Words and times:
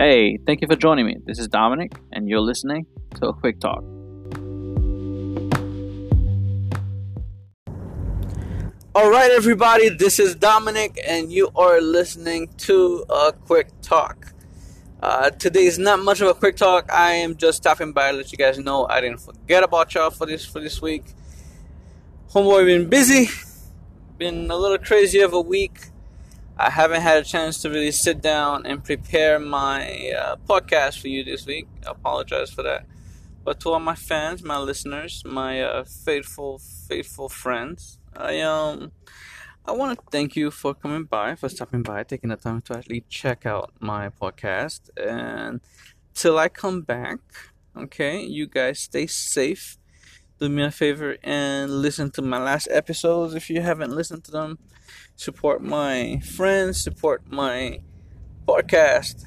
Hey, 0.00 0.38
thank 0.46 0.60
you 0.60 0.68
for 0.68 0.76
joining 0.76 1.06
me. 1.06 1.16
This 1.24 1.40
is 1.40 1.48
Dominic, 1.48 1.90
and 2.12 2.28
you're 2.28 2.38
listening 2.38 2.86
to 3.16 3.30
a 3.30 3.32
quick 3.32 3.58
talk. 3.58 3.82
All 8.94 9.10
right, 9.10 9.32
everybody, 9.32 9.88
this 9.88 10.20
is 10.20 10.36
Dominic, 10.36 11.00
and 11.04 11.32
you 11.32 11.50
are 11.56 11.80
listening 11.80 12.46
to 12.58 13.04
a 13.10 13.32
quick 13.32 13.70
talk. 13.82 14.34
Uh, 15.02 15.30
today 15.30 15.64
is 15.64 15.80
not 15.80 15.98
much 15.98 16.20
of 16.20 16.28
a 16.28 16.34
quick 16.34 16.54
talk. 16.54 16.88
I 16.92 17.14
am 17.14 17.36
just 17.36 17.58
stopping 17.58 17.92
by 17.92 18.12
to 18.12 18.18
let 18.18 18.30
you 18.30 18.38
guys 18.38 18.56
know 18.56 18.86
I 18.86 19.00
didn't 19.00 19.18
forget 19.18 19.64
about 19.64 19.92
y'all 19.96 20.10
for 20.10 20.26
this 20.26 20.44
for 20.44 20.60
this 20.60 20.80
week. 20.80 21.06
Homeboy 22.30 22.66
been 22.66 22.88
busy, 22.88 23.30
been 24.16 24.48
a 24.48 24.56
little 24.56 24.78
crazy 24.78 25.18
of 25.22 25.32
a 25.32 25.40
week. 25.40 25.90
I 26.60 26.70
haven't 26.70 27.02
had 27.02 27.18
a 27.18 27.24
chance 27.24 27.62
to 27.62 27.70
really 27.70 27.92
sit 27.92 28.20
down 28.20 28.66
and 28.66 28.82
prepare 28.82 29.38
my 29.38 30.10
uh, 30.10 30.36
podcast 30.48 31.00
for 31.00 31.06
you 31.06 31.22
this 31.22 31.46
week. 31.46 31.68
I 31.86 31.92
apologize 31.92 32.50
for 32.50 32.64
that. 32.64 32.84
But 33.44 33.60
to 33.60 33.70
all 33.70 33.78
my 33.78 33.94
fans, 33.94 34.42
my 34.42 34.58
listeners, 34.58 35.22
my 35.24 35.62
uh, 35.62 35.84
faithful, 35.84 36.58
faithful 36.58 37.28
friends, 37.28 38.00
I 38.16 38.40
um, 38.40 38.90
I 39.64 39.72
want 39.72 39.96
to 39.98 40.04
thank 40.10 40.34
you 40.34 40.50
for 40.50 40.74
coming 40.74 41.04
by, 41.04 41.36
for 41.36 41.48
stopping 41.48 41.82
by, 41.82 42.02
taking 42.02 42.30
the 42.30 42.36
time 42.36 42.62
to 42.62 42.76
actually 42.76 43.04
check 43.08 43.46
out 43.46 43.72
my 43.78 44.08
podcast. 44.08 44.90
And 44.96 45.60
till 46.12 46.38
I 46.38 46.48
come 46.48 46.82
back, 46.82 47.20
okay, 47.76 48.20
you 48.20 48.48
guys 48.48 48.80
stay 48.80 49.06
safe. 49.06 49.78
Do 50.38 50.48
me 50.48 50.62
a 50.62 50.70
favor 50.70 51.16
and 51.22 51.82
listen 51.82 52.10
to 52.12 52.22
my 52.22 52.38
last 52.38 52.68
episodes 52.70 53.34
if 53.34 53.50
you 53.50 53.60
haven't 53.60 53.90
listened 53.90 54.24
to 54.24 54.30
them 54.30 54.58
support 55.16 55.60
my 55.60 56.20
friends, 56.20 56.80
support 56.80 57.22
my 57.26 57.80
podcast. 58.46 59.24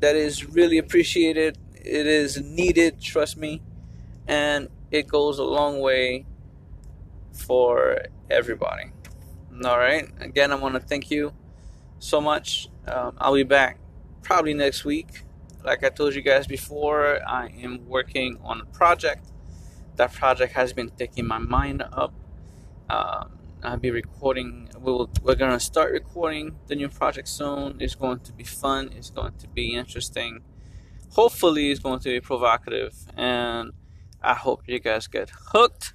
That 0.00 0.16
is 0.16 0.46
really 0.46 0.78
appreciated. 0.78 1.58
It 1.74 2.06
is 2.06 2.40
needed, 2.40 3.00
trust 3.00 3.36
me, 3.36 3.62
and 4.26 4.68
it 4.90 5.06
goes 5.06 5.38
a 5.38 5.44
long 5.44 5.80
way 5.80 6.24
for 7.32 7.98
everybody. 8.30 8.92
All 9.62 9.78
right. 9.78 10.08
Again, 10.20 10.52
I 10.52 10.54
want 10.54 10.74
to 10.74 10.80
thank 10.80 11.10
you 11.10 11.34
so 11.98 12.20
much. 12.20 12.68
Um, 12.86 13.14
I'll 13.18 13.34
be 13.34 13.42
back 13.42 13.78
probably 14.22 14.54
next 14.54 14.84
week. 14.84 15.22
Like 15.64 15.84
I 15.84 15.90
told 15.90 16.14
you 16.14 16.22
guys 16.22 16.46
before, 16.46 17.20
I 17.26 17.48
am 17.60 17.86
working 17.86 18.38
on 18.42 18.60
a 18.60 18.64
project. 18.66 19.32
That 19.96 20.12
project 20.12 20.52
has 20.54 20.72
been 20.72 20.90
taking 20.90 21.26
my 21.26 21.38
mind 21.38 21.82
up. 21.92 22.12
Um, 22.88 23.38
I'll 23.62 23.78
be 23.78 23.90
recording. 23.90 24.68
We'll, 24.78 25.10
we're 25.22 25.34
gonna 25.34 25.58
start 25.58 25.92
recording 25.92 26.56
the 26.68 26.76
new 26.76 26.88
project 26.88 27.28
soon. 27.28 27.76
It's 27.80 27.94
going 27.94 28.20
to 28.20 28.32
be 28.32 28.44
fun. 28.44 28.90
It's 28.94 29.10
going 29.10 29.34
to 29.38 29.48
be 29.48 29.74
interesting. 29.74 30.42
Hopefully, 31.10 31.70
it's 31.70 31.80
going 31.80 32.00
to 32.00 32.10
be 32.10 32.20
provocative, 32.20 32.94
and 33.16 33.72
I 34.22 34.34
hope 34.34 34.62
you 34.66 34.78
guys 34.78 35.06
get 35.06 35.30
hooked 35.30 35.94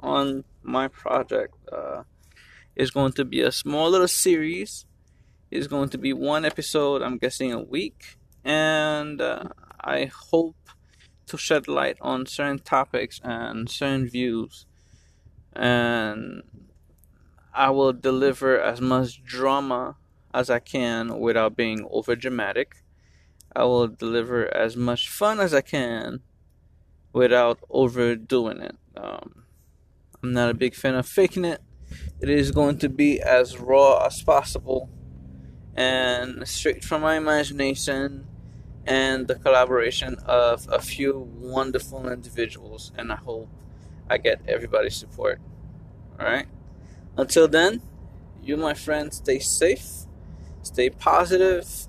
on 0.00 0.44
my 0.62 0.88
project. 0.88 1.54
Uh, 1.70 2.02
it's 2.74 2.90
going 2.90 3.12
to 3.12 3.24
be 3.24 3.40
a 3.40 3.52
small 3.52 3.90
little 3.90 4.08
series. 4.08 4.84
It's 5.50 5.66
going 5.66 5.88
to 5.90 5.98
be 5.98 6.12
one 6.12 6.44
episode. 6.44 7.02
I'm 7.02 7.18
guessing 7.18 7.52
a 7.52 7.62
week, 7.62 8.18
and 8.44 9.20
uh, 9.20 9.44
I 9.80 10.10
hope 10.30 10.56
to 11.28 11.38
shed 11.38 11.68
light 11.68 11.96
on 12.00 12.26
certain 12.26 12.58
topics 12.58 13.20
and 13.24 13.70
certain 13.70 14.08
views 14.08 14.66
and 15.54 16.42
I 17.54 17.70
will 17.70 17.92
deliver 17.92 18.60
as 18.60 18.80
much 18.80 19.24
drama 19.24 19.96
as 20.32 20.48
I 20.48 20.60
can 20.60 21.18
without 21.18 21.56
being 21.56 21.86
over 21.90 22.14
dramatic. 22.14 22.76
I 23.54 23.64
will 23.64 23.88
deliver 23.88 24.54
as 24.54 24.76
much 24.76 25.08
fun 25.08 25.40
as 25.40 25.52
I 25.52 25.62
can 25.62 26.20
without 27.12 27.58
overdoing 27.68 28.60
it. 28.60 28.76
Um, 28.96 29.44
I'm 30.22 30.32
not 30.32 30.50
a 30.50 30.54
big 30.54 30.76
fan 30.76 30.94
of 30.94 31.06
faking 31.06 31.44
it. 31.44 31.60
It 32.20 32.28
is 32.28 32.52
going 32.52 32.78
to 32.78 32.88
be 32.88 33.20
as 33.20 33.58
raw 33.58 34.06
as 34.06 34.22
possible 34.22 34.90
and 35.74 36.46
straight 36.46 36.84
from 36.84 37.02
my 37.02 37.16
imagination 37.16 38.26
and 38.88 39.28
the 39.28 39.34
collaboration 39.34 40.16
of 40.24 40.66
a 40.72 40.80
few 40.80 41.28
wonderful 41.38 42.08
individuals. 42.08 42.90
And 42.96 43.12
I 43.12 43.16
hope 43.16 43.50
I 44.08 44.16
get 44.16 44.40
everybody's 44.48 44.96
support. 44.96 45.40
All 46.18 46.24
right. 46.24 46.46
Until 47.16 47.48
then, 47.48 47.82
you, 48.42 48.56
my 48.56 48.72
friends, 48.72 49.18
stay 49.18 49.40
safe, 49.40 50.06
stay 50.62 50.88
positive, 50.88 51.86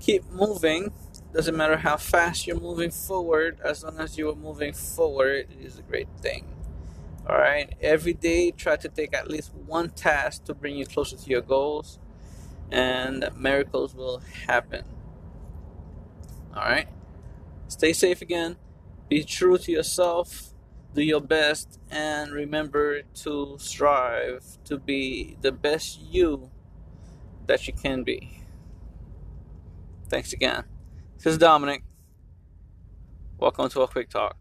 keep 0.00 0.28
moving. 0.28 0.92
Doesn't 1.32 1.56
matter 1.56 1.76
how 1.76 1.96
fast 1.96 2.48
you're 2.48 2.58
moving 2.58 2.90
forward, 2.90 3.60
as 3.64 3.84
long 3.84 4.00
as 4.00 4.18
you 4.18 4.28
are 4.28 4.34
moving 4.34 4.72
forward, 4.72 5.46
it 5.50 5.64
is 5.64 5.78
a 5.78 5.82
great 5.82 6.08
thing. 6.20 6.46
All 7.28 7.38
right, 7.38 7.72
every 7.80 8.14
day 8.14 8.50
try 8.50 8.74
to 8.74 8.88
take 8.88 9.14
at 9.14 9.30
least 9.30 9.54
one 9.54 9.90
task 9.90 10.44
to 10.46 10.54
bring 10.54 10.74
you 10.74 10.86
closer 10.86 11.16
to 11.16 11.30
your 11.30 11.42
goals, 11.42 12.00
and 12.72 13.28
miracles 13.36 13.94
will 13.94 14.20
happen. 14.48 14.84
All 16.54 16.62
right, 16.62 16.88
stay 17.68 17.92
safe 17.92 18.22
again, 18.22 18.56
be 19.08 19.24
true 19.24 19.56
to 19.58 19.72
yourself 19.72 20.50
do 20.94 21.02
your 21.02 21.20
best 21.20 21.78
and 21.90 22.32
remember 22.32 23.02
to 23.02 23.56
strive 23.58 24.44
to 24.64 24.76
be 24.78 25.36
the 25.40 25.52
best 25.52 26.00
you 26.00 26.50
that 27.46 27.66
you 27.66 27.72
can 27.72 28.02
be. 28.02 28.42
Thanks 30.08 30.32
again. 30.32 30.64
This 31.16 31.26
is 31.26 31.38
Dominic. 31.38 31.84
Welcome 33.38 33.68
to 33.70 33.82
a 33.82 33.88
quick 33.88 34.10
talk. 34.10 34.36